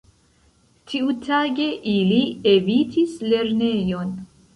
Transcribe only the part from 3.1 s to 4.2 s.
lernejon.